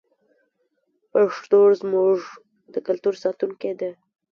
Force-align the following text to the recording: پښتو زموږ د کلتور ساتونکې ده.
پښتو 1.11 1.59
زموږ 1.81 2.17
د 2.73 2.75
کلتور 2.87 3.13
ساتونکې 3.23 3.71
ده. 3.79 3.91